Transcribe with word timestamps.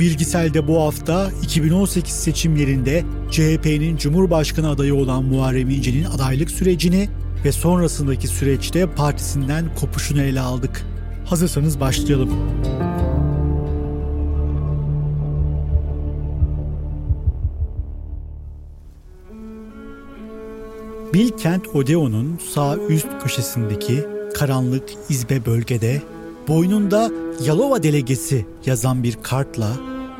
Bilgisel'de 0.00 0.68
bu 0.68 0.80
hafta 0.80 1.30
2018 1.42 2.14
seçimlerinde 2.14 3.04
CHP'nin 3.30 3.96
Cumhurbaşkanı 3.96 4.70
adayı 4.70 4.94
olan 4.94 5.24
Muharrem 5.24 5.70
İnce'nin 5.70 6.04
adaylık 6.04 6.50
sürecini 6.50 7.08
ve 7.44 7.52
sonrasındaki 7.52 8.28
süreçte 8.28 8.86
partisinden 8.86 9.64
kopuşunu 9.80 10.22
ele 10.22 10.40
aldık. 10.40 10.86
Hazırsanız 11.24 11.80
başlayalım. 11.80 12.30
Bilkent 21.14 21.68
Odeon'un 21.68 22.38
sağ 22.54 22.76
üst 22.76 23.08
köşesindeki 23.22 24.04
karanlık 24.34 24.84
izbe 25.08 25.46
bölgede 25.46 26.02
boynunda 26.48 27.10
Yalova 27.40 27.82
delegesi 27.82 28.46
yazan 28.66 29.02
bir 29.02 29.18
kartla 29.22 29.76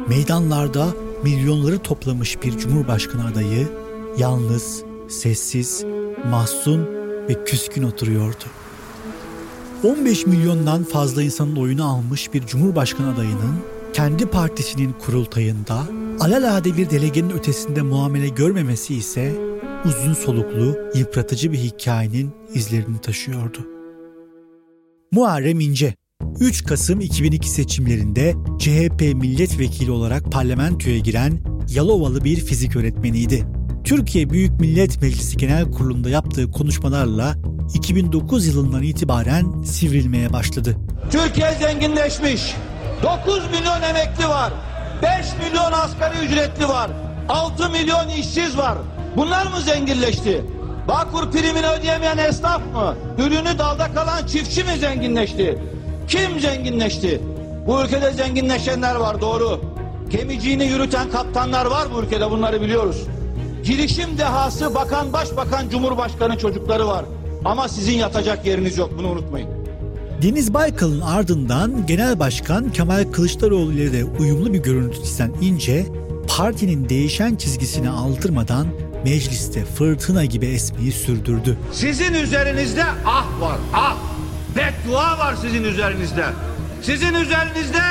meydanlarda 0.08 0.86
milyonları 1.22 1.78
toplamış 1.78 2.42
bir 2.42 2.58
cumhurbaşkanı 2.58 3.27
adayı 3.27 3.69
yalnız, 4.19 4.82
sessiz, 5.08 5.84
mahzun 6.30 6.86
ve 7.28 7.44
küskün 7.44 7.82
oturuyordu. 7.82 8.44
15 9.84 10.27
milyondan 10.27 10.84
fazla 10.84 11.22
insanın 11.22 11.56
oyunu 11.56 11.91
almış 11.91 12.34
bir 12.34 12.46
cumhurbaşkanı 12.46 13.14
adayının 13.14 13.56
kendi 13.92 14.26
partisinin 14.26 14.92
kurultayında 14.92 15.82
alalade 16.20 16.76
bir 16.76 16.91
delegenin 16.91 17.30
ötesinde 17.30 17.82
muamele 17.82 18.28
görmemesi 18.28 18.94
ise 18.94 19.32
uzun 19.84 20.12
soluklu, 20.12 20.78
yıpratıcı 20.94 21.52
bir 21.52 21.58
hikayenin 21.58 22.30
izlerini 22.54 22.98
taşıyordu. 22.98 23.58
Muharrem 25.12 25.60
İnce 25.60 25.94
3 26.41 26.65
Kasım 26.65 27.01
2002 27.01 27.51
seçimlerinde 27.51 28.34
CHP 28.59 29.01
milletvekili 29.01 29.91
olarak 29.91 30.33
parlamentoya 30.33 30.98
giren 30.98 31.39
Yalovalı 31.69 32.25
bir 32.25 32.37
fizik 32.37 32.77
öğretmeniydi. 32.77 33.47
Türkiye 33.84 34.31
Büyük 34.31 34.61
Millet 34.61 35.03
Meclisi 35.03 35.37
Genel 35.37 35.70
Kurulu'nda 35.70 36.11
yaptığı 36.11 36.50
konuşmalarla 36.50 37.34
2009 37.75 38.47
yılından 38.47 38.83
itibaren 38.83 39.62
sivrilmeye 39.62 40.33
başladı. 40.33 40.77
Türkiye 41.11 41.53
zenginleşmiş. 41.61 42.55
9 43.03 43.50
milyon 43.50 43.82
emekli 43.82 44.28
var. 44.28 44.53
5 45.03 45.27
milyon 45.44 45.72
asgari 45.72 46.27
ücretli 46.27 46.69
var. 46.69 46.91
6 47.28 47.71
milyon 47.71 48.09
işsiz 48.09 48.59
var. 48.59 48.78
Bunlar 49.16 49.47
mı 49.47 49.61
zenginleşti? 49.61 50.44
Bağkur 50.88 51.31
primini 51.31 51.66
ödeyemeyen 51.66 52.19
esnaf 52.19 52.61
mı? 52.75 52.97
Ürünü 53.19 53.59
dalda 53.59 53.93
kalan 53.94 54.27
çiftçi 54.27 54.65
mi 54.65 54.77
zenginleşti? 54.81 55.59
Kim 56.08 56.40
zenginleşti? 56.40 57.20
Bu 57.66 57.82
ülkede 57.82 58.12
zenginleşenler 58.12 58.94
var 58.94 59.20
doğru. 59.20 59.60
Gemiciğini 60.10 60.64
yürüten 60.64 61.10
kaptanlar 61.10 61.66
var 61.66 61.88
bu 61.94 62.02
ülkede 62.02 62.30
bunları 62.30 62.62
biliyoruz. 62.62 62.96
Girişim 63.64 64.18
dehası 64.18 64.74
bakan 64.74 65.12
başbakan 65.12 65.68
cumhurbaşkanı 65.68 66.38
çocukları 66.38 66.86
var. 66.88 67.04
Ama 67.44 67.68
sizin 67.68 67.92
yatacak 67.92 68.46
yeriniz 68.46 68.78
yok 68.78 68.90
bunu 68.98 69.08
unutmayın. 69.08 69.48
Deniz 70.22 70.54
Baykal'ın 70.54 71.00
ardından 71.00 71.86
Genel 71.86 72.19
Başkan 72.19 72.72
Kemal 72.72 73.04
Kılıçdaroğlu 73.12 73.72
ile 73.72 73.92
de 73.92 74.04
uyumlu 74.04 74.52
bir 74.52 74.58
görüntü 74.58 75.02
çizen 75.04 75.32
İnce, 75.40 75.86
partinin 76.36 76.88
değişen 76.88 77.36
çizgisini 77.36 77.90
aldırmadan 77.90 78.66
mecliste 79.04 79.64
fırtına 79.64 80.24
gibi 80.24 80.46
esmeyi 80.46 80.92
sürdürdü. 80.92 81.58
Sizin 81.72 82.14
üzerinizde 82.14 82.84
ah 83.06 83.40
var 83.40 83.58
ah. 83.74 83.96
Beddua 84.56 85.18
var 85.18 85.34
sizin 85.34 85.64
üzerinizde. 85.64 86.24
Sizin 86.82 87.14
üzerinizde 87.14 87.82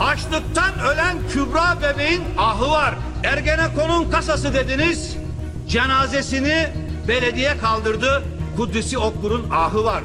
açlıktan 0.00 0.80
ölen 0.92 1.16
Kübra 1.32 1.78
bebeğin 1.82 2.22
ahı 2.38 2.70
var. 2.70 2.94
Ergenekon'un 3.24 4.10
kasası 4.10 4.54
dediniz. 4.54 5.16
Cenazesini 5.68 6.66
belediye 7.08 7.58
kaldırdı. 7.58 8.22
Kudüs'ü 8.56 8.98
Okkur'un 8.98 9.50
ahı 9.50 9.84
var. 9.84 10.02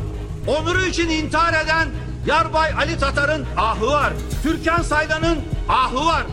Onuru 0.48 0.86
için 0.86 1.10
intihar 1.10 1.64
eden 1.64 1.88
Yarbay 2.28 2.72
Ali 2.78 2.98
Tatar'ın 2.98 3.46
ahı 3.58 3.88
var. 3.88 4.14
Türkan 4.44 4.82
Saylan'ın 4.82 5.38
ahı 5.70 6.06
var. 6.06 6.24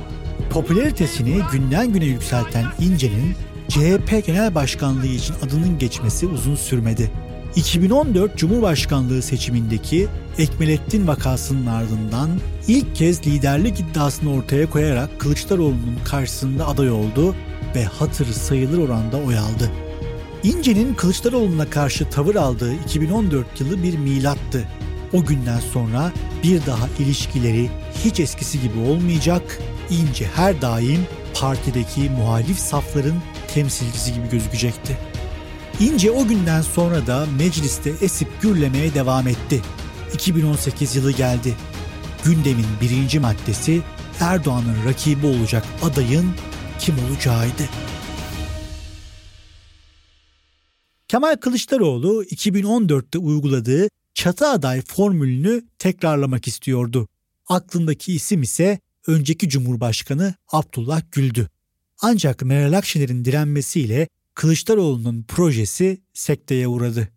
Popülaritesini 0.50 1.42
günden 1.52 1.92
güne 1.92 2.04
yükselten 2.04 2.64
İnce'nin 2.80 3.36
CHP 3.68 4.26
Genel 4.26 4.54
Başkanlığı 4.54 5.06
için 5.06 5.34
adının 5.46 5.78
geçmesi 5.78 6.26
uzun 6.26 6.54
sürmedi. 6.54 7.10
2014 7.56 8.36
Cumhurbaşkanlığı 8.36 9.22
seçimindeki 9.22 10.08
Ekmelettin 10.38 11.06
vakasının 11.06 11.66
ardından 11.66 12.30
ilk 12.68 12.96
kez 12.96 13.26
liderlik 13.26 13.80
iddiasını 13.80 14.34
ortaya 14.34 14.70
koyarak 14.70 15.20
Kılıçdaroğlu'nun 15.20 15.98
karşısında 16.04 16.66
aday 16.68 16.91
oldu 16.91 17.34
ve 17.74 17.84
hatırı 17.84 18.32
sayılır 18.32 18.78
oranda 18.78 19.16
oy 19.16 19.38
aldı. 19.38 19.70
İnce'nin 20.42 20.94
Kılıçdaroğlu'na 20.94 21.70
karşı 21.70 22.10
tavır 22.10 22.34
aldığı 22.34 22.74
2014 22.74 23.60
yılı 23.60 23.82
bir 23.82 23.98
milattı. 23.98 24.68
O 25.12 25.24
günden 25.24 25.60
sonra 25.60 26.12
bir 26.42 26.66
daha 26.66 26.88
ilişkileri 26.98 27.70
hiç 28.04 28.20
eskisi 28.20 28.60
gibi 28.60 28.78
olmayacak, 28.78 29.58
İnce 29.91 30.26
her 30.34 30.62
daim 30.62 31.06
partideki 31.34 32.10
muhalif 32.10 32.58
safların 32.58 33.22
temsilcisi 33.54 34.14
gibi 34.14 34.30
gözükecekti. 34.30 34.98
İnce 35.81 36.10
o 36.10 36.27
günden 36.27 36.62
sonra 36.62 37.06
da 37.06 37.27
mecliste 37.38 37.91
esip 38.00 38.43
gürlemeye 38.43 38.94
devam 38.94 39.28
etti. 39.28 39.62
2018 40.15 40.97
yılı 40.97 41.12
geldi. 41.12 41.55
Gündemin 42.25 42.66
birinci 42.81 43.21
maddesi 43.21 43.83
Erdoğan'ın 44.21 44.84
rakibi 44.87 45.27
olacak 45.27 45.65
adayın 45.83 46.31
kim 46.78 46.94
olacağıydı. 46.99 47.62
Kemal 51.09 51.37
Kılıçdaroğlu 51.37 52.25
2014'te 52.25 53.19
uyguladığı 53.19 53.89
çatı 54.15 54.47
aday 54.47 54.83
formülünü 54.83 55.62
tekrarlamak 55.78 56.49
istiyordu. 56.49 57.09
Aklındaki 57.49 58.15
isim 58.15 58.43
ise 58.43 58.78
önceki 59.06 59.49
Cumhurbaşkanı 59.49 60.34
Abdullah 60.53 61.03
Gül'dü. 61.12 61.49
Ancak 62.00 62.43
Meral 62.43 62.78
Akşener'in 62.78 63.25
direnmesiyle 63.25 64.09
Kılıçdaroğlu'nun 64.34 65.22
projesi 65.22 66.03
sekteye 66.15 66.68
uğradı. 66.68 67.09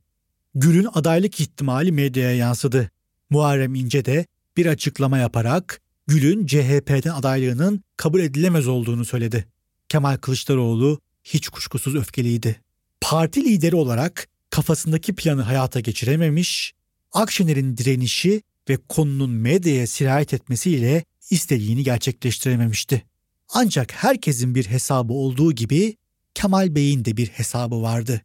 Gül'ün 0.55 0.87
adaylık 0.93 1.39
ihtimali 1.39 1.91
medyaya 1.91 2.35
yansıdı. 2.35 2.91
Muharrem 3.29 3.75
İnce 3.75 4.05
de 4.05 4.25
bir 4.57 4.65
açıklama 4.65 5.17
yaparak 5.17 5.81
Gül'ün 6.07 6.45
CHP'den 6.45 7.11
adaylığının 7.11 7.83
kabul 7.97 8.19
edilemez 8.19 8.67
olduğunu 8.67 9.05
söyledi. 9.05 9.47
Kemal 9.89 10.17
Kılıçdaroğlu 10.17 10.99
hiç 11.23 11.49
kuşkusuz 11.49 11.95
öfkeliydi. 11.95 12.61
Parti 13.01 13.45
lideri 13.45 13.75
olarak 13.75 14.27
kafasındaki 14.49 15.15
planı 15.15 15.41
hayata 15.41 15.79
geçirememiş, 15.79 16.73
Akşener'in 17.11 17.77
direnişi 17.77 18.41
ve 18.69 18.77
konunun 18.89 19.29
medyaya 19.29 19.87
sirayet 19.87 20.33
etmesiyle 20.33 21.03
istediğini 21.29 21.83
gerçekleştirememişti. 21.83 23.05
Ancak 23.49 23.91
herkesin 23.91 24.55
bir 24.55 24.65
hesabı 24.65 25.13
olduğu 25.13 25.51
gibi 25.51 25.97
Kemal 26.35 26.75
Bey'in 26.75 27.05
de 27.05 27.17
bir 27.17 27.27
hesabı 27.27 27.81
vardı. 27.81 28.21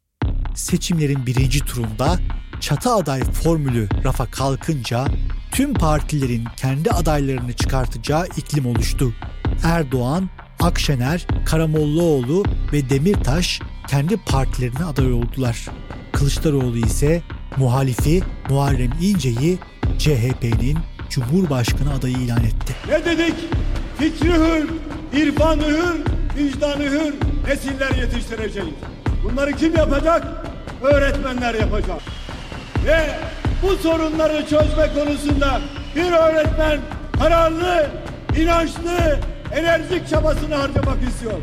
Seçimlerin 0.54 1.26
birinci 1.26 1.60
turunda 1.60 2.18
çatı 2.60 2.90
aday 2.90 3.20
formülü 3.20 3.88
rafa 4.04 4.26
kalkınca 4.26 5.04
tüm 5.52 5.74
partilerin 5.74 6.44
kendi 6.56 6.90
adaylarını 6.90 7.52
çıkartacağı 7.52 8.26
iklim 8.36 8.66
oluştu. 8.66 9.14
Erdoğan, 9.64 10.30
Akşener, 10.60 11.26
Karamollaoğlu 11.46 12.44
ve 12.72 12.90
Demirtaş 12.90 13.60
kendi 13.88 14.16
partilerine 14.16 14.84
aday 14.84 15.12
oldular. 15.12 15.66
Kılıçdaroğlu 16.12 16.78
ise 16.78 17.22
muhalifi 17.56 18.22
Muharrem 18.48 18.92
İnce'yi 19.00 19.58
CHP'nin 19.98 20.78
Cumhurbaşkanı 21.10 21.94
adayı 21.94 22.16
ilan 22.16 22.44
etti. 22.44 22.74
Ne 22.88 23.04
dedik? 23.04 23.34
Fikri 23.98 24.32
hür, 24.32 24.68
irfanı 25.12 25.62
hür, 25.66 26.19
vicdanı 26.36 26.82
hür 26.82 27.14
nesiller 27.48 27.90
yetiştireceğiz. 27.90 28.68
Bunları 29.24 29.52
kim 29.52 29.76
yapacak? 29.76 30.26
Öğretmenler 30.82 31.54
yapacak. 31.54 32.00
Ve 32.86 33.10
bu 33.62 33.76
sorunları 33.76 34.46
çözme 34.46 34.88
konusunda 34.94 35.60
bir 35.96 36.12
öğretmen 36.12 36.80
kararlı, 37.18 37.86
inançlı, 38.36 39.18
enerjik 39.54 40.08
çabasını 40.08 40.54
harcamak 40.54 41.08
istiyor. 41.08 41.38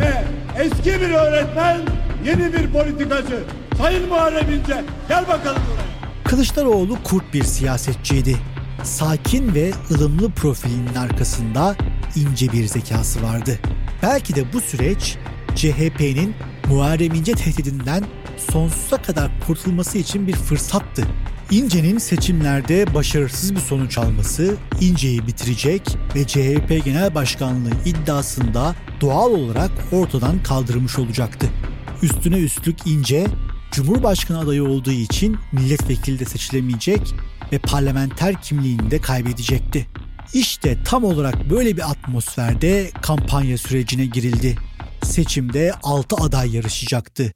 Ve 0.00 0.24
eski 0.58 1.00
bir 1.00 1.10
öğretmen, 1.10 1.80
yeni 2.24 2.52
bir 2.52 2.72
politikacı. 2.72 3.38
Sayın 3.78 4.08
Muharrem 4.08 4.52
İnce, 4.52 4.84
gel 5.08 5.28
bakalım 5.28 5.62
buraya. 5.72 6.24
Kılıçdaroğlu 6.24 7.02
kurt 7.04 7.34
bir 7.34 7.42
siyasetçiydi. 7.44 8.36
Sakin 8.82 9.54
ve 9.54 9.72
ılımlı 9.90 10.30
profilinin 10.30 10.94
arkasında 10.94 11.74
ince 12.16 12.52
bir 12.52 12.66
zekası 12.66 13.22
vardı. 13.22 13.58
Belki 14.04 14.34
de 14.34 14.52
bu 14.52 14.60
süreç 14.60 15.16
CHP'nin 15.54 16.34
Muharrem 16.68 17.14
İnce 17.14 17.32
tehdidinden 17.32 18.04
sonsuza 18.52 19.02
kadar 19.02 19.30
kurtulması 19.46 19.98
için 19.98 20.26
bir 20.26 20.32
fırsattı. 20.32 21.02
İnce'nin 21.50 21.98
seçimlerde 21.98 22.94
başarısız 22.94 23.54
bir 23.54 23.60
sonuç 23.60 23.98
alması 23.98 24.56
İnce'yi 24.80 25.26
bitirecek 25.26 25.96
ve 26.14 26.26
CHP 26.26 26.84
Genel 26.84 27.14
Başkanlığı 27.14 27.72
iddiasında 27.84 28.74
doğal 29.00 29.30
olarak 29.30 29.70
ortadan 29.92 30.42
kaldırmış 30.42 30.98
olacaktı. 30.98 31.46
Üstüne 32.02 32.38
üstlük 32.38 32.86
İnce, 32.86 33.26
Cumhurbaşkanı 33.72 34.38
adayı 34.38 34.64
olduğu 34.64 34.92
için 34.92 35.36
milletvekili 35.52 36.18
de 36.18 36.24
seçilemeyecek 36.24 37.14
ve 37.52 37.58
parlamenter 37.58 38.42
kimliğini 38.42 38.90
de 38.90 39.00
kaybedecekti. 39.00 39.86
İşte 40.32 40.78
tam 40.84 41.04
olarak 41.04 41.50
böyle 41.50 41.76
bir 41.76 41.90
atmosferde 41.90 42.90
kampanya 43.02 43.58
sürecine 43.58 44.06
girildi. 44.06 44.56
Seçimde 45.02 45.72
6 45.82 46.16
aday 46.16 46.56
yarışacaktı. 46.56 47.32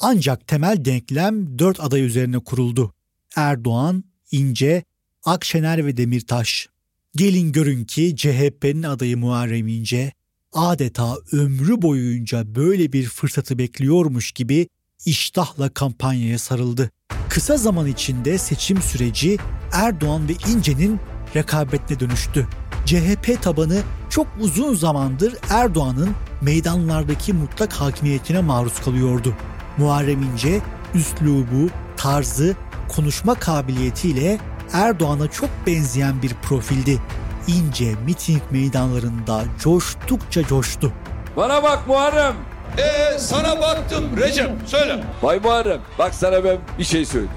Ancak 0.00 0.48
temel 0.48 0.84
denklem 0.84 1.58
4 1.58 1.80
aday 1.80 2.00
üzerine 2.00 2.38
kuruldu. 2.38 2.94
Erdoğan, 3.36 4.04
İnce, 4.32 4.84
Akşener 5.24 5.86
ve 5.86 5.96
Demirtaş. 5.96 6.68
Gelin 7.16 7.52
görün 7.52 7.84
ki 7.84 8.16
CHP'nin 8.16 8.82
adayı 8.82 9.16
Muharrem 9.16 9.68
İnce 9.68 10.12
adeta 10.52 11.16
ömrü 11.32 11.82
boyunca 11.82 12.54
böyle 12.54 12.92
bir 12.92 13.04
fırsatı 13.04 13.58
bekliyormuş 13.58 14.32
gibi 14.32 14.68
iştahla 15.06 15.68
kampanyaya 15.68 16.38
sarıldı. 16.38 16.90
Kısa 17.28 17.56
zaman 17.56 17.86
içinde 17.86 18.38
seçim 18.38 18.82
süreci 18.82 19.38
Erdoğan 19.72 20.28
ve 20.28 20.32
İnce'nin 20.48 21.00
rekabetine 21.36 22.00
dönüştü. 22.00 22.46
CHP 22.86 23.42
tabanı 23.42 23.78
çok 24.10 24.26
uzun 24.40 24.74
zamandır 24.74 25.34
Erdoğan'ın 25.50 26.10
meydanlardaki 26.40 27.32
mutlak 27.32 27.72
hakimiyetine 27.72 28.40
maruz 28.40 28.80
kalıyordu. 28.84 29.34
Muharrem 29.78 30.22
İnce 30.22 30.60
üslubu, 30.94 31.70
tarzı, 31.96 32.56
konuşma 32.96 33.34
kabiliyetiyle 33.34 34.38
Erdoğan'a 34.72 35.30
çok 35.30 35.50
benzeyen 35.66 36.22
bir 36.22 36.34
profildi. 36.34 36.98
İnce 37.46 37.94
miting 38.06 38.42
meydanlarında 38.50 39.44
coştukça 39.58 40.42
coştu. 40.46 40.92
Bana 41.36 41.62
bak 41.62 41.88
Muharrem. 41.88 42.34
Ee 42.78 43.18
sana 43.18 43.60
baktım 43.60 44.16
Recep 44.16 44.50
söyle. 44.66 45.04
Vay 45.22 45.38
Muharrem 45.38 45.80
bak 45.98 46.14
sana 46.14 46.44
ben 46.44 46.56
bir 46.78 46.84
şey 46.84 47.04
söyleyeyim. 47.04 47.34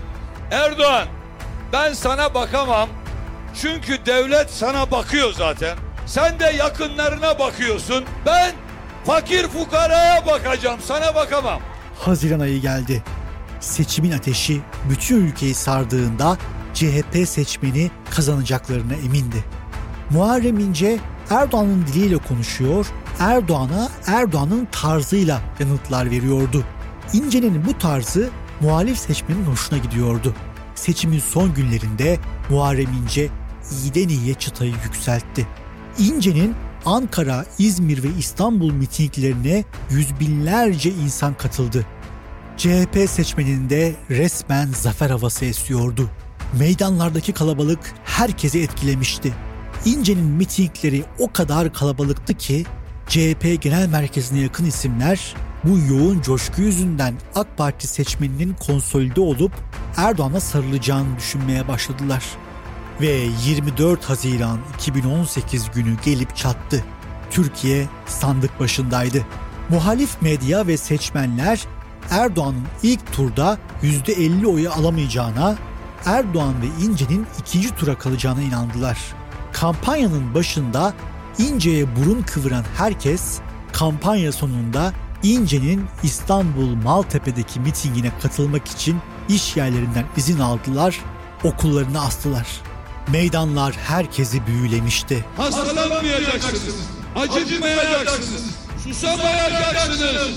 Erdoğan 0.52 1.06
ben 1.74 1.94
sana 1.94 2.34
bakamam. 2.34 2.90
Çünkü 3.62 4.06
devlet 4.06 4.50
sana 4.50 4.92
bakıyor 4.92 5.34
zaten. 5.34 5.78
Sen 6.06 6.40
de 6.40 6.46
yakınlarına 6.46 7.40
bakıyorsun. 7.40 8.06
Ben 8.25 8.52
fakir 9.06 9.48
fukaraya 9.48 10.25
bakacağım 10.25 10.80
sana 10.86 11.16
bakamam. 11.16 11.60
Haziran 12.00 12.40
ayı 12.40 12.62
geldi. 12.62 13.04
Seçimin 13.60 14.12
ateşi 14.12 14.62
bütün 14.90 15.28
ülkeyi 15.28 15.54
sardığında 15.54 16.38
CHP 16.74 17.28
seçmeni 17.28 17.92
kazanacaklarına 18.10 18.94
emindi. 18.94 19.44
Muharrem 20.10 20.60
İnce 20.60 21.00
Erdoğan'ın 21.30 21.88
diliyle 21.88 22.18
konuşuyor, 22.18 22.88
Erdoğan'a 23.19 23.90
Erdoğan'ın 24.08 24.68
tarzıyla 24.72 25.42
yanıtlar 25.60 26.12
veriyordu. 26.12 26.63
İnce'nin 27.13 27.66
bu 27.66 27.78
tarzı 27.78 28.30
muhalif 28.62 28.98
seçmenin 28.98 29.46
hoşuna 29.46 29.80
gidiyordu. 29.80 30.34
Seçimin 30.75 31.19
son 31.19 31.54
günlerinde 31.54 32.19
Muharrem 32.50 32.94
İnce 33.04 33.30
iyiden 33.72 34.10
iyiye 34.10 34.34
çıtayı 34.34 34.74
yükseltti. 34.86 35.48
İnce'nin 36.00 36.56
Ankara, 36.86 37.46
İzmir 37.60 38.04
ve 38.04 38.08
İstanbul 38.20 38.74
mitinglerine 38.74 39.64
yüz 39.90 40.20
binlerce 40.20 40.90
insan 40.90 41.34
katıldı. 41.34 41.86
CHP 42.58 43.10
seçmeninde 43.10 43.96
resmen 44.10 44.68
zafer 44.68 45.10
havası 45.10 45.46
esiyordu. 45.46 46.10
Meydanlardaki 46.60 47.34
kalabalık 47.34 47.94
herkesi 48.04 48.60
etkilemişti. 48.60 49.34
İnce'nin 49.86 50.26
mitingleri 50.26 51.04
o 51.20 51.32
kadar 51.32 51.74
kalabalıktı 51.74 52.34
ki 52.34 52.66
CHP 53.08 53.62
Genel 53.62 53.90
Merkezi'ne 53.90 54.40
yakın 54.40 54.66
isimler 54.66 55.36
bu 55.64 55.94
yoğun 55.94 56.22
coşku 56.22 56.62
yüzünden 56.62 57.16
AK 57.36 57.58
Parti 57.58 57.88
seçmeninin 57.88 58.54
konsolide 58.54 59.22
olup 59.22 59.52
Erdoğan'a 59.98 60.40
sarılacağını 60.40 61.18
düşünmeye 61.18 61.68
başladılar. 61.68 62.24
Ve 63.02 63.28
24 63.46 64.04
Haziran 64.04 64.60
2018 64.76 65.72
günü 65.72 65.96
gelip 66.06 66.36
çattı. 66.36 66.84
Türkiye 67.32 67.88
sandık 68.06 68.60
başındaydı. 68.60 69.26
Muhalif 69.70 70.22
medya 70.22 70.68
ve 70.68 70.78
seçmenler 70.78 71.62
Erdoğan'ın 72.10 72.66
ilk 72.84 73.14
turda 73.14 73.58
%50 73.84 74.46
oyu 74.46 74.72
alamayacağına, 74.72 75.56
Erdoğan 76.06 76.54
ve 76.62 76.86
İnce'nin 76.86 77.26
ikinci 77.40 77.76
tura 77.76 77.98
kalacağına 77.98 78.42
inandılar. 78.42 78.98
Kampanyanın 79.52 80.34
başında 80.34 80.94
İnce'ye 81.38 81.96
burun 81.96 82.22
kıvıran 82.22 82.64
herkes 82.78 83.40
kampanya 83.74 84.32
sonunda 84.32 84.94
İnce'nin 85.24 85.86
İstanbul 86.04 86.76
Maltepe'deki 86.76 87.60
mitingine 87.60 88.12
katılmak 88.22 88.68
için 88.68 88.98
iş 89.30 89.58
yerlerinden 89.58 90.06
izin 90.18 90.40
aldılar, 90.40 91.00
okullarını 91.44 92.02
astılar. 92.02 92.48
Meydanlar 93.12 93.74
herkesi 93.74 94.48
büyülemişti. 94.48 95.26
Hastalanmayacaksınız. 95.38 96.76
Acıtmayacaksınız. 97.16 98.44
Susamayacaksınız. 98.84 100.30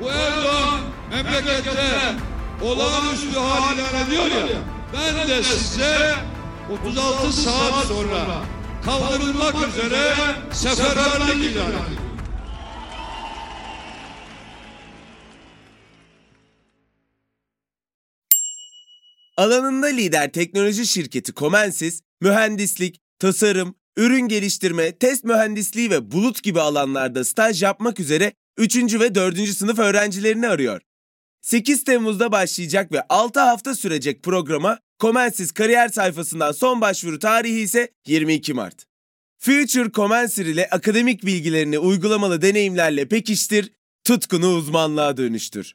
Bu 0.00 0.10
Erdoğan 0.10 0.80
memlekette 1.10 2.14
olağanüstü 2.62 3.38
hal 3.38 3.76
ilan 3.78 4.06
ediyor 4.08 4.24
ya. 4.26 4.58
Ben 4.92 5.28
de 5.28 5.42
size 5.42 6.14
36 6.86 7.32
saat 7.32 7.84
sonra 7.86 8.26
kaldırılmak 8.84 9.54
üzere 9.68 10.14
seferberlik 10.52 11.34
ilan 11.34 11.66
ediyorum. 11.66 12.05
Alanında 19.36 19.86
lider 19.86 20.32
teknoloji 20.32 20.86
şirketi 20.86 21.34
Comensis, 21.34 22.02
mühendislik, 22.20 23.00
tasarım, 23.18 23.74
ürün 23.96 24.28
geliştirme, 24.28 24.98
test 24.98 25.24
mühendisliği 25.24 25.90
ve 25.90 26.10
bulut 26.10 26.42
gibi 26.42 26.60
alanlarda 26.60 27.24
staj 27.24 27.62
yapmak 27.62 28.00
üzere 28.00 28.32
3. 28.56 28.76
ve 28.76 29.14
4. 29.14 29.48
sınıf 29.48 29.78
öğrencilerini 29.78 30.48
arıyor. 30.48 30.80
8 31.40 31.84
Temmuz'da 31.84 32.32
başlayacak 32.32 32.92
ve 32.92 33.02
6 33.08 33.40
hafta 33.40 33.74
sürecek 33.74 34.22
programa 34.22 34.78
Comensis 35.00 35.52
kariyer 35.52 35.88
sayfasından 35.88 36.52
son 36.52 36.80
başvuru 36.80 37.18
tarihi 37.18 37.60
ise 37.60 37.88
22 38.06 38.54
Mart. 38.54 38.84
Future 39.38 39.92
Comensir 39.92 40.46
ile 40.46 40.68
akademik 40.70 41.26
bilgilerini 41.26 41.78
uygulamalı 41.78 42.42
deneyimlerle 42.42 43.08
pekiştir, 43.08 43.72
tutkunu 44.04 44.48
uzmanlığa 44.48 45.16
dönüştür. 45.16 45.74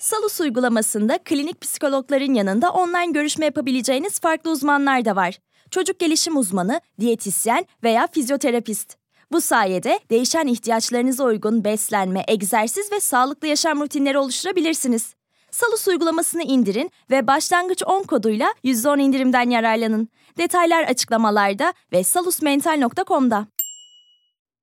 Salus 0.00 0.40
uygulamasında 0.40 1.18
klinik 1.18 1.60
psikologların 1.60 2.34
yanında 2.34 2.70
online 2.70 3.12
görüşme 3.12 3.44
yapabileceğiniz 3.44 4.20
farklı 4.20 4.50
uzmanlar 4.50 5.04
da 5.04 5.16
var. 5.16 5.38
Çocuk 5.70 5.98
gelişim 5.98 6.36
uzmanı, 6.36 6.80
diyetisyen 7.00 7.66
veya 7.82 8.08
fizyoterapist. 8.12 8.96
Bu 9.32 9.40
sayede 9.40 10.00
değişen 10.10 10.46
ihtiyaçlarınıza 10.46 11.24
uygun 11.24 11.64
beslenme, 11.64 12.24
egzersiz 12.28 12.92
ve 12.92 13.00
sağlıklı 13.00 13.48
yaşam 13.48 13.80
rutinleri 13.80 14.18
oluşturabilirsiniz. 14.18 15.14
Salus 15.50 15.88
uygulamasını 15.88 16.42
indirin 16.42 16.90
ve 17.10 17.26
başlangıç 17.26 17.82
10 17.86 18.02
koduyla 18.02 18.54
%10 18.64 19.00
indirimden 19.00 19.50
yararlanın. 19.50 20.08
Detaylar 20.38 20.84
açıklamalarda 20.84 21.74
ve 21.92 22.04
salusmental.com'da. 22.04 23.46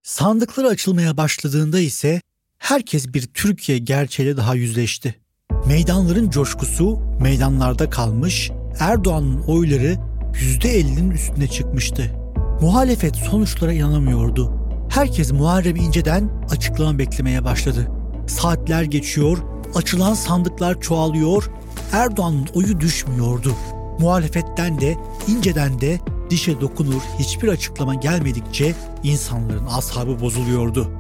Sandıklar 0.04 0.66
açılmaya 0.66 1.18
başladığında 1.18 1.80
ise 1.80 2.22
herkes 2.58 3.14
bir 3.14 3.28
Türkiye 3.28 3.78
gerçeğiyle 3.78 4.38
daha 4.38 4.56
yüzleşti. 4.56 5.27
Meydanların 5.68 6.30
coşkusu 6.30 7.00
meydanlarda 7.22 7.90
kalmış, 7.90 8.52
Erdoğan'ın 8.80 9.42
oyları 9.42 9.96
%50'nin 10.34 11.12
üstüne 11.12 11.48
çıkmıştı. 11.48 12.12
Muhalefet 12.62 13.16
sonuçlara 13.16 13.74
inanamıyordu. 13.74 14.54
Herkes 14.90 15.32
Muharrem 15.32 15.76
İnce'den 15.76 16.30
açıklama 16.50 17.00
beklemeye 17.00 17.46
başladı. 17.46 17.88
Saatler 18.28 18.84
geçiyor, 18.84 19.38
açılan 19.76 20.14
sandıklar 20.14 20.82
çoğalıyor, 20.82 21.50
Erdoğan'ın 21.92 22.48
oyu 22.54 22.80
düşmüyordu. 22.80 23.54
Muhalefetten 24.00 24.82
de, 24.82 24.96
İnce'den 25.28 25.82
de 25.82 26.00
dişe 26.30 26.62
dokunur 26.62 27.02
hiçbir 27.20 27.48
açıklama 27.48 27.96
gelmedikçe 27.96 28.76
insanların 29.04 29.66
ashabı 29.66 30.20
bozuluyordu. 30.20 30.92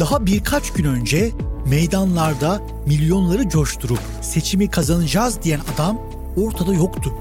Daha 0.00 0.26
birkaç 0.26 0.72
gün 0.72 0.84
önce 0.84 1.30
meydanlarda 1.66 2.60
milyonları 2.86 3.48
coşturup 3.48 3.98
seçimi 4.20 4.70
kazanacağız 4.70 5.42
diyen 5.42 5.60
adam 5.74 5.98
ortada 6.36 6.74
yoktu. 6.74 7.12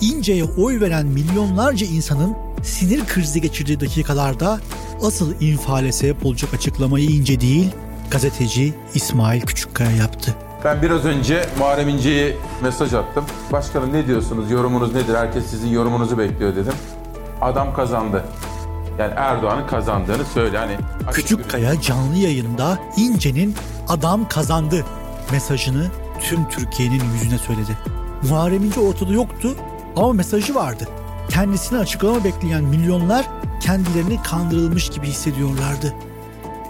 İnce'ye 0.00 0.44
oy 0.44 0.80
veren 0.80 1.06
milyonlarca 1.06 1.86
insanın 1.86 2.36
sinir 2.62 3.06
krizi 3.06 3.40
geçirdiği 3.40 3.80
dakikalarda 3.80 4.60
asıl 5.02 5.40
infiale 5.40 5.92
sebep 5.92 6.26
olacak 6.26 6.54
açıklamayı 6.54 7.08
İnce 7.10 7.40
değil, 7.40 7.70
gazeteci 8.10 8.74
İsmail 8.94 9.40
Küçükkaya 9.40 9.90
yaptı. 9.90 10.34
Ben 10.64 10.82
biraz 10.82 11.04
önce 11.04 11.48
Muharrem 11.58 11.88
İnce'ye 11.88 12.36
mesaj 12.62 12.94
attım. 12.94 13.24
Başkanım 13.52 13.92
ne 13.92 14.06
diyorsunuz, 14.06 14.50
yorumunuz 14.50 14.94
nedir? 14.94 15.14
Herkes 15.14 15.46
sizin 15.46 15.68
yorumunuzu 15.68 16.18
bekliyor 16.18 16.56
dedim. 16.56 16.74
Adam 17.40 17.74
kazandı. 17.74 18.24
Yani 18.98 19.12
Erdoğan'ın 19.16 19.66
kazandığını 19.66 20.24
söyle. 20.34 20.58
Hani 20.58 20.76
Küçükkaya 21.12 21.80
canlı 21.80 22.16
yayında 22.16 22.78
İnce'nin 22.96 23.54
adam 23.88 24.28
kazandı 24.28 24.84
mesajını 25.32 25.90
tüm 26.20 26.48
Türkiye'nin 26.48 27.02
yüzüne 27.14 27.38
söyledi. 27.38 27.78
Muharrem 28.28 28.64
İnce 28.64 28.80
ortada 28.80 29.12
yoktu 29.12 29.54
ama 29.96 30.12
mesajı 30.12 30.54
vardı. 30.54 30.88
Kendisine 31.28 31.78
açıklama 31.78 32.24
bekleyen 32.24 32.64
milyonlar 32.64 33.26
kendilerini 33.60 34.22
kandırılmış 34.22 34.90
gibi 34.90 35.06
hissediyorlardı. 35.06 35.94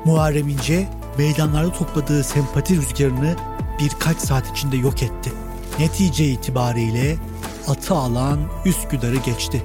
Muharrem 0.04 0.48
İnce 0.48 0.88
meydanlarda 1.18 1.72
topladığı 1.72 2.24
sempati 2.24 2.76
rüzgarını 2.76 3.36
birkaç 3.80 4.16
saat 4.16 4.50
içinde 4.50 4.76
yok 4.76 5.02
etti. 5.02 5.32
Netice 5.78 6.24
itibariyle 6.24 7.16
atı 7.68 7.94
alan 7.94 8.38
Üsküdar'ı 8.64 9.16
geçti. 9.16 9.62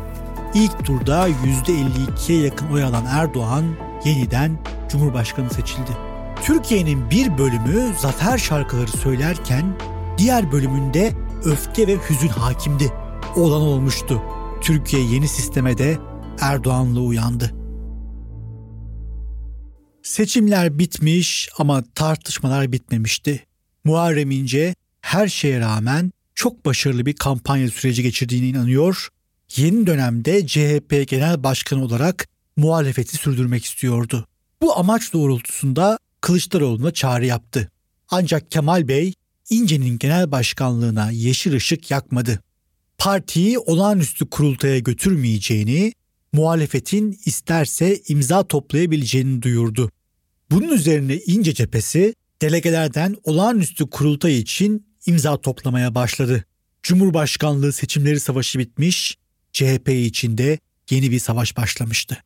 İlk 0.54 0.86
turda 0.86 1.30
%52'ye 1.30 2.42
yakın 2.42 2.74
oy 2.74 2.84
alan 2.84 3.06
Erdoğan 3.06 3.66
yeniden 4.06 4.58
Cumhurbaşkanı 4.90 5.50
seçildi. 5.50 6.07
Türkiye'nin 6.48 7.10
bir 7.10 7.38
bölümü 7.38 7.94
zafer 8.02 8.38
şarkıları 8.38 8.92
söylerken 8.92 9.78
diğer 10.18 10.52
bölümünde 10.52 11.14
öfke 11.44 11.88
ve 11.88 11.98
hüzün 12.10 12.28
hakimdi. 12.28 12.94
Olan 13.36 13.62
olmuştu. 13.62 14.22
Türkiye 14.62 15.04
yeni 15.04 15.28
sisteme 15.28 15.78
de 15.78 15.98
Erdoğan'la 16.42 17.00
uyandı. 17.00 17.54
Seçimler 20.04 20.80
bitmiş 20.80 21.50
ama 21.58 21.84
tartışmalar 21.96 22.72
bitmemişti. 22.72 23.46
Muharrem 23.84 24.32
İnce 24.32 24.76
her 25.02 25.28
şeye 25.28 25.60
rağmen 25.60 26.12
çok 26.36 26.66
başarılı 26.66 27.06
bir 27.06 27.14
kampanya 27.14 27.70
süreci 27.70 28.04
geçirdiğine 28.04 28.48
inanıyor. 28.48 29.08
Yeni 29.56 29.88
dönemde 29.88 30.48
CHP 30.48 31.08
Genel 31.08 31.44
Başkanı 31.44 31.86
olarak 31.86 32.28
muhalefeti 32.58 33.18
sürdürmek 33.18 33.66
istiyordu. 33.66 34.28
Bu 34.62 34.78
amaç 34.78 35.14
doğrultusunda 35.14 35.98
Kılıçdaroğlu'na 36.28 36.92
çağrı 36.92 37.26
yaptı. 37.26 37.72
Ancak 38.10 38.52
Kemal 38.52 38.88
Bey 38.88 39.14
İnce'nin 39.50 39.98
genel 39.98 40.32
başkanlığına 40.32 41.12
yeşil 41.12 41.54
ışık 41.54 41.92
yakmadı. 41.92 42.40
Partiyi 42.98 43.60
olağanüstü 43.60 44.30
kurultaya 44.30 44.80
götürmeyeceğini, 44.80 45.94
muhalefetin 46.34 47.20
isterse 47.26 48.02
imza 48.08 48.48
toplayabileceğini 48.48 49.42
duyurdu. 49.42 49.92
Bunun 50.52 50.70
üzerine 50.70 51.18
İnce 51.18 51.54
cephesi 51.54 52.14
delegelerden 52.42 53.16
olağanüstü 53.24 53.90
kurultay 53.90 54.40
için 54.40 54.88
imza 55.06 55.42
toplamaya 55.42 55.96
başladı. 55.96 56.46
Cumhurbaşkanlığı 56.84 57.74
seçimleri 57.74 58.20
savaşı 58.20 58.60
bitmiş, 58.60 59.18
CHP 59.54 59.90
içinde 59.90 60.60
yeni 60.90 61.12
bir 61.12 61.20
savaş 61.20 61.58
başlamıştı. 61.58 62.18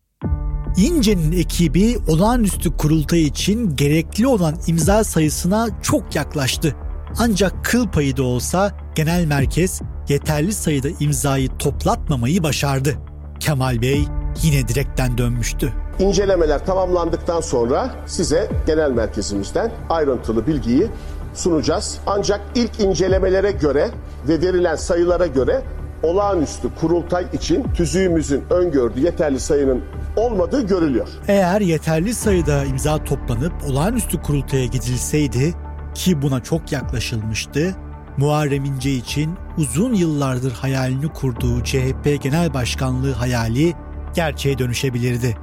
İnce'nin 0.78 1.32
ekibi 1.32 1.98
olağanüstü 2.08 2.78
kurultay 2.78 3.24
için 3.24 3.76
gerekli 3.76 4.28
olan 4.28 4.56
imza 4.68 5.04
sayısına 5.04 5.68
çok 5.82 6.16
yaklaştı. 6.16 6.76
Ancak 7.20 7.66
kıl 7.66 7.88
payı 7.88 8.18
da 8.18 8.24
olsa 8.24 8.72
genel 8.96 9.26
merkez 9.26 9.82
yeterli 10.10 10.54
sayıda 10.54 10.88
imzayı 11.00 11.50
toplatmamayı 11.58 12.44
başardı. 12.44 12.98
Kemal 13.40 13.82
Bey 13.82 14.04
yine 14.42 14.68
direkten 14.68 15.18
dönmüştü. 15.18 15.74
İncelemeler 16.00 16.66
tamamlandıktan 16.66 17.42
sonra 17.42 17.96
size 18.06 18.52
genel 18.68 18.92
merkezimizden 18.92 19.72
ayrıntılı 19.90 20.48
bilgiyi 20.48 20.88
sunacağız. 21.34 21.98
Ancak 22.08 22.42
ilk 22.56 22.80
incelemelere 22.80 23.52
göre 23.52 23.90
ve 24.28 24.42
verilen 24.42 24.76
sayılara 24.76 25.28
göre 25.28 25.62
olağanüstü 26.04 26.76
kurultay 26.80 27.26
için 27.34 27.64
tüzüğümüzün 27.74 28.44
öngördüğü 28.50 29.00
yeterli 29.00 29.40
sayının 29.40 29.84
olmadığı 30.16 30.68
görülüyor. 30.68 31.08
Eğer 31.28 31.62
yeterli 31.62 32.14
sayıda 32.14 32.66
imza 32.66 33.04
toplanıp 33.04 33.54
olağanüstü 33.70 34.22
kurultaya 34.22 34.66
gidilseydi 34.66 35.54
ki 35.94 36.22
buna 36.22 36.44
çok 36.44 36.72
yaklaşılmıştı, 36.72 37.76
Muharrem 38.18 38.66
İnce 38.66 38.92
için 38.92 39.36
uzun 39.58 39.94
yıllardır 39.94 40.52
hayalini 40.52 41.08
kurduğu 41.08 41.64
CHP 41.64 42.22
Genel 42.22 42.54
Başkanlığı 42.54 43.12
hayali 43.12 43.74
gerçeğe 44.14 44.58
dönüşebilirdi. 44.58 45.38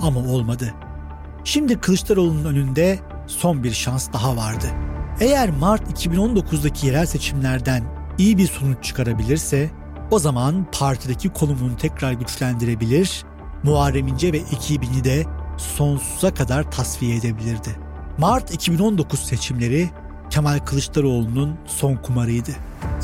Ama 0.00 0.20
olmadı. 0.20 0.74
Şimdi 1.44 1.80
Kılıçdaroğlu'nun 1.80 2.44
önünde 2.44 2.98
son 3.26 3.64
bir 3.64 3.72
şans 3.72 4.12
daha 4.12 4.36
vardı. 4.36 4.66
Eğer 5.20 5.50
Mart 5.50 6.06
2019'daki 6.06 6.86
yerel 6.86 7.06
seçimlerden 7.06 7.84
iyi 8.18 8.38
bir 8.38 8.46
sonuç 8.46 8.84
çıkarabilirse 8.84 9.70
o 10.10 10.18
zaman 10.18 10.66
partideki 10.78 11.28
konumunu 11.28 11.76
tekrar 11.76 12.12
güçlendirebilir, 12.12 13.24
Muharrem 13.62 14.08
İnce 14.08 14.32
ve 14.32 14.38
ekibini 14.38 15.04
de 15.04 15.24
sonsuza 15.56 16.34
kadar 16.34 16.70
tasfiye 16.70 17.16
edebilirdi. 17.16 17.76
Mart 18.18 18.54
2019 18.54 19.20
seçimleri 19.20 19.90
Kemal 20.30 20.58
Kılıçdaroğlu'nun 20.58 21.56
son 21.66 21.96
kumarıydı. 21.96 22.50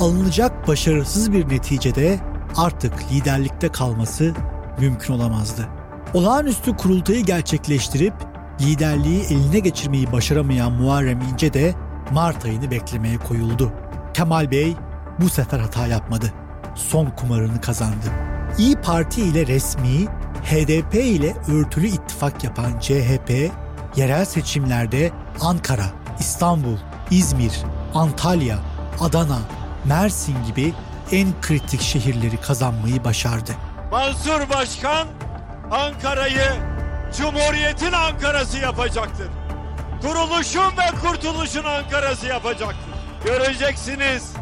Alınacak 0.00 0.68
başarısız 0.68 1.32
bir 1.32 1.48
neticede 1.48 2.20
artık 2.56 2.92
liderlikte 3.12 3.68
kalması 3.68 4.34
mümkün 4.80 5.14
olamazdı. 5.14 5.68
Olağanüstü 6.14 6.76
kurultayı 6.76 7.24
gerçekleştirip 7.24 8.14
liderliği 8.60 9.22
eline 9.22 9.58
geçirmeyi 9.58 10.12
başaramayan 10.12 10.72
Muharrem 10.72 11.20
İnce 11.20 11.52
de 11.52 11.74
Mart 12.12 12.44
ayını 12.44 12.70
beklemeye 12.70 13.18
koyuldu. 13.18 13.72
Kemal 14.14 14.50
Bey 14.50 14.76
bu 15.20 15.28
sefer 15.28 15.58
hata 15.58 15.86
yapmadı. 15.86 16.32
Son 16.88 17.06
kumarını 17.06 17.60
kazandı. 17.60 18.06
İyi 18.58 18.76
Parti 18.76 19.22
ile 19.22 19.46
resmi, 19.46 20.06
HDP 20.44 20.94
ile 20.94 21.34
örtülü 21.48 21.86
ittifak 21.86 22.44
yapan 22.44 22.78
CHP, 22.78 23.50
yerel 23.96 24.24
seçimlerde 24.24 25.10
Ankara, 25.40 25.86
İstanbul, 26.20 26.76
İzmir, 27.10 27.52
Antalya, 27.94 28.58
Adana, 29.00 29.38
Mersin 29.84 30.36
gibi 30.46 30.72
en 31.12 31.28
kritik 31.42 31.80
şehirleri 31.80 32.36
kazanmayı 32.40 33.04
başardı. 33.04 33.52
Mansur 33.90 34.48
Başkan 34.54 35.08
Ankara'yı 35.70 36.52
Cumhuriyet'in 37.18 37.92
Ankara'sı 37.92 38.58
yapacaktır. 38.58 39.28
Kuruluşun 40.02 40.60
ve 40.78 41.00
kurtuluşun 41.02 41.64
Ankara'sı 41.64 42.26
yapacaktır. 42.26 42.90
Göreceksiniz 43.24 44.32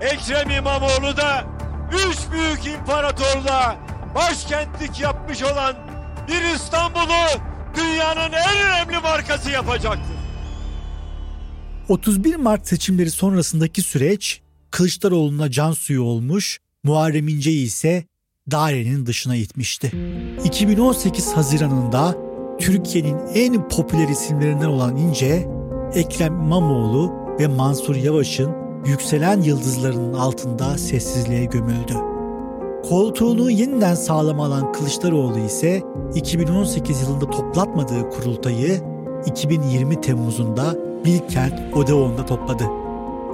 Ekrem 0.00 0.50
İmamoğlu 0.50 1.16
da 1.16 1.44
üç 1.92 2.18
büyük 2.32 2.66
imparatorluğa 2.66 3.76
başkentlik 4.14 5.00
yapmış 5.00 5.42
olan 5.42 5.76
bir 6.28 6.54
İstanbul'u 6.54 7.40
dünyanın 7.76 8.32
en 8.32 8.66
önemli 8.66 8.98
markası 9.02 9.50
yapacaktır. 9.50 10.16
31 11.88 12.36
Mart 12.36 12.68
seçimleri 12.68 13.10
sonrasındaki 13.10 13.82
süreç 13.82 14.40
Kılıçdaroğlu'na 14.70 15.50
can 15.50 15.72
suyu 15.72 16.02
olmuş, 16.02 16.58
Muharrem 16.84 17.28
İnce'yi 17.28 17.66
ise 17.66 18.04
dairenin 18.50 19.06
dışına 19.06 19.36
itmişti. 19.36 19.92
2018 20.44 21.32
Haziran'ında 21.32 22.16
Türkiye'nin 22.60 23.18
en 23.34 23.68
popüler 23.68 24.08
isimlerinden 24.08 24.66
olan 24.66 24.96
İnce, 24.96 25.48
Ekrem 25.94 26.34
İmamoğlu 26.34 27.12
ve 27.40 27.46
Mansur 27.46 27.96
Yavaş'ın 27.96 28.65
yükselen 28.86 29.40
yıldızlarının 29.40 30.14
altında 30.14 30.78
sessizliğe 30.78 31.44
gömüldü. 31.44 31.94
Koltuğunu 32.88 33.50
yeniden 33.50 33.94
sağlama 33.94 34.44
alan 34.44 34.72
Kılıçdaroğlu 34.72 35.38
ise 35.38 35.82
2018 36.14 37.02
yılında 37.02 37.30
toplatmadığı 37.30 38.10
kurultayı 38.10 38.80
2020 39.26 40.00
Temmuz'unda 40.00 40.74
Bilkent 41.04 41.76
Odeon'da 41.76 42.26
topladı. 42.26 42.64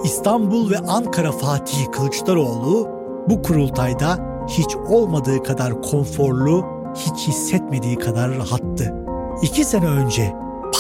İstanbul 0.05 0.71
ve 0.71 0.79
Ankara 0.79 1.33
Fatihi 1.33 1.91
Kılıçdaroğlu 1.91 2.89
Bu 3.29 3.43
kurultayda 3.43 4.19
hiç 4.49 4.77
olmadığı 4.89 5.43
kadar 5.43 5.83
konforlu, 5.83 6.65
hiç 6.95 7.29
hissetmediği 7.29 7.97
kadar 7.97 8.31
rahattı. 8.31 8.95
İki 9.43 9.65
sene 9.65 9.87
önce 9.87 10.33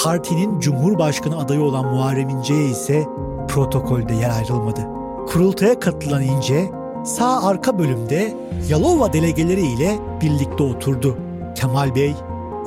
partinin 0.04 0.60
Cumhurbaşkanı 0.60 1.38
adayı 1.38 1.62
olan 1.62 1.86
Muharrem 1.86 2.28
İnce'ye 2.28 2.68
ise 2.68 3.04
protokolde 3.52 4.14
yer 4.14 4.30
ayrılmadı. 4.30 4.80
Kurultaya 5.28 5.80
katılan 5.80 6.22
İnce, 6.22 6.70
sağ 7.04 7.42
arka 7.42 7.78
bölümde 7.78 8.34
Yalova 8.68 9.12
delegeleri 9.12 9.60
ile 9.60 9.98
birlikte 10.22 10.62
oturdu. 10.62 11.18
Kemal 11.54 11.94
Bey 11.94 12.14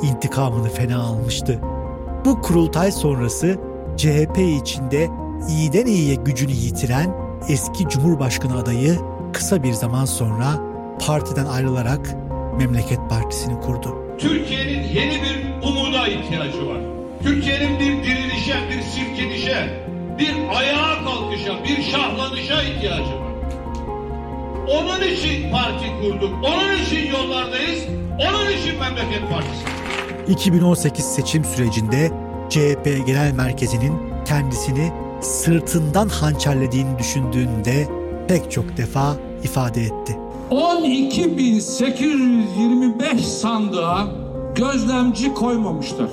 intikamını 0.04 0.70
fena 0.70 1.04
almıştı. 1.04 1.60
Bu 2.26 2.42
kurultay 2.42 2.92
sonrası 2.92 3.60
CHP 3.98 4.38
içinde 4.62 5.10
iyiden 5.50 5.86
iyiye 5.86 6.16
gücünü 6.16 6.52
yitiren 6.52 7.16
eski 7.50 7.90
Cumhurbaşkanı 7.90 8.58
adayı 8.58 8.98
kısa 9.34 9.64
bir 9.64 9.74
zaman 9.74 10.06
sonra 10.06 10.60
partiden 11.06 11.46
ayrılarak 11.46 12.16
Memleket 12.58 13.00
Partisi'ni 13.10 13.62
kurdu. 13.62 13.96
Türkiye'nin 14.18 14.84
yeni 14.84 15.22
bir 15.22 15.68
umuda 15.68 16.08
ihtiyacı 16.08 16.68
var. 16.68 16.82
Türkiye'nin 17.24 17.80
bir 17.80 18.04
dirilişe, 18.04 18.56
bir 18.70 18.82
silkinişe, 18.82 19.85
bir 20.20 20.36
ayağa 20.58 21.04
kalkışa, 21.04 21.64
bir 21.64 21.84
şahlanışa 21.92 22.64
ihtiyacı 22.64 23.02
var. 23.02 23.26
Onun 24.70 25.02
için 25.02 25.52
parti 25.52 25.86
kurduk, 26.02 26.34
onun 26.44 26.84
için 26.86 27.08
yollardayız, 27.12 27.84
onun 28.20 28.50
için 28.50 28.80
Memleket 28.80 29.30
Partisi. 29.32 29.66
2018 30.28 31.06
seçim 31.06 31.46
sürecinde 31.46 32.12
CHP 32.50 32.86
Genel 33.08 33.34
Merkezi'nin 33.34 33.94
kendisini 34.26 34.92
sırtından 35.22 36.10
hançerlediğini 36.10 37.00
düşündüğünde 37.00 37.88
pek 38.28 38.52
çok 38.52 38.78
defa 38.78 39.16
ifade 39.44 39.82
etti. 39.82 40.18
12.825 40.52 43.20
sandığa 43.20 44.08
gözlemci 44.56 45.34
koymamışlar. 45.34 46.10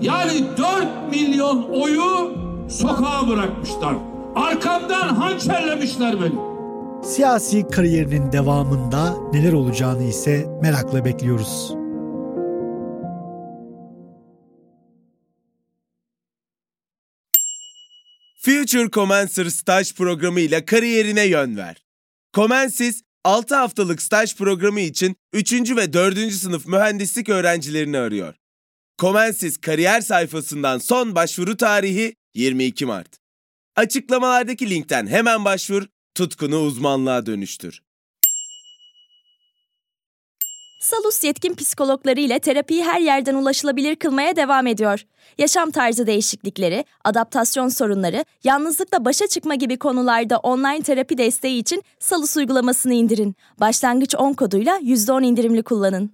Yani 0.00 0.32
4 0.58 0.86
milyon 1.10 1.62
oyu 1.62 2.32
sokağa 2.68 3.28
bırakmışlar. 3.28 3.96
Arkamdan 4.34 5.14
hançerlemişler 5.14 6.20
beni. 6.20 6.56
Siyasi 7.04 7.68
kariyerinin 7.68 8.32
devamında 8.32 9.16
neler 9.32 9.52
olacağını 9.52 10.04
ise 10.04 10.46
merakla 10.62 11.04
bekliyoruz. 11.04 11.74
Future 18.40 18.90
Commencer 18.90 19.46
staj 19.46 19.94
programı 19.94 20.40
ile 20.40 20.64
kariyerine 20.64 21.24
yön 21.26 21.56
ver. 21.56 21.84
Comensis 22.34 23.02
6 23.24 23.54
haftalık 23.54 24.02
staj 24.02 24.36
programı 24.36 24.80
için 24.80 25.16
3. 25.32 25.52
ve 25.76 25.92
4. 25.92 26.32
sınıf 26.32 26.66
mühendislik 26.66 27.28
öğrencilerini 27.28 27.98
arıyor. 27.98 28.34
Comensis 28.98 29.56
kariyer 29.56 30.00
sayfasından 30.00 30.78
son 30.78 31.14
başvuru 31.14 31.56
tarihi 31.56 32.16
22 32.36 32.86
Mart. 32.86 33.08
Açıklamalardaki 33.76 34.70
linkten 34.70 35.06
hemen 35.06 35.44
başvur, 35.44 35.86
tutkunu 36.14 36.60
uzmanlığa 36.60 37.26
dönüştür. 37.26 37.82
Salus 40.80 41.24
yetkin 41.24 41.54
psikologları 41.54 42.20
ile 42.20 42.38
terapiyi 42.38 42.84
her 42.84 43.00
yerden 43.00 43.34
ulaşılabilir 43.34 43.96
kılmaya 43.96 44.36
devam 44.36 44.66
ediyor. 44.66 45.06
Yaşam 45.38 45.70
tarzı 45.70 46.06
değişiklikleri, 46.06 46.84
adaptasyon 47.04 47.68
sorunları, 47.68 48.24
yalnızlıkla 48.44 49.04
başa 49.04 49.26
çıkma 49.26 49.54
gibi 49.54 49.78
konularda 49.78 50.38
online 50.38 50.82
terapi 50.82 51.18
desteği 51.18 51.60
için 51.60 51.82
Salus 51.98 52.36
uygulamasını 52.36 52.94
indirin. 52.94 53.36
Başlangıç 53.60 54.14
10 54.14 54.32
koduyla 54.32 54.78
%10 54.78 55.24
indirimli 55.24 55.62
kullanın. 55.62 56.12